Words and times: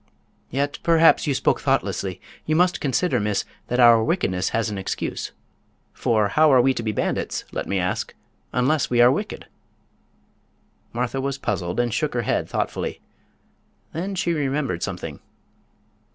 Yet, 0.49 0.79
perhaps 0.81 1.27
you 1.27 1.35
spoke 1.35 1.61
thoughtlessly. 1.61 2.19
You 2.47 2.55
must 2.55 2.81
consider, 2.81 3.19
miss, 3.19 3.45
that 3.67 3.79
our 3.79 4.03
wickedness 4.03 4.49
has 4.49 4.67
an 4.71 4.79
excuse. 4.79 5.31
For 5.93 6.29
how 6.29 6.51
are 6.51 6.59
we 6.59 6.73
to 6.73 6.81
be 6.81 6.91
bandits, 6.91 7.45
let 7.51 7.67
me 7.67 7.77
ask, 7.77 8.15
unless 8.51 8.89
we 8.89 8.99
are 8.99 9.11
wicked?" 9.11 9.45
Martha 10.91 11.21
was 11.21 11.37
puzzled 11.37 11.79
and 11.79 11.93
shook 11.93 12.15
her 12.15 12.23
head, 12.23 12.49
thoughtfully. 12.49 12.99
Then 13.93 14.15
she 14.15 14.33
remembered 14.33 14.81
something. 14.81 15.19